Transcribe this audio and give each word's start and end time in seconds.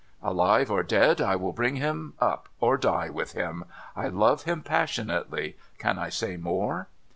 Alive 0.23 0.71
or 0.71 0.81
dead, 0.81 1.21
I 1.21 1.35
will 1.35 1.53
bring 1.53 1.75
him 1.75 2.15
up, 2.17 2.49
or 2.59 2.75
die 2.75 3.11
with 3.11 3.33
him. 3.33 3.65
I 3.95 4.07
love 4.07 4.45
him 4.45 4.63
passionately. 4.63 5.57
Can 5.79 5.99
I 5.99 6.09
say 6.09 6.37
more 6.37 6.87